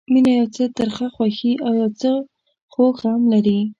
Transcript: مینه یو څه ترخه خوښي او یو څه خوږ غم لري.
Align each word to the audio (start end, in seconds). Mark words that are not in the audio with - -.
مینه 0.13 0.31
یو 0.39 0.47
څه 0.55 0.63
ترخه 0.77 1.05
خوښي 1.15 1.51
او 1.65 1.71
یو 1.81 1.89
څه 2.01 2.09
خوږ 2.73 2.93
غم 3.03 3.21
لري. 3.33 3.59